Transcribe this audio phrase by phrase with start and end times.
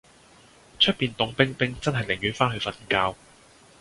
[0.79, 3.15] 出面涷冰冰真係寧願返去瞓覺